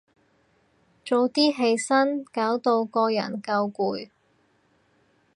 [1.05, 4.09] 早啲起身，搞到個人夠攰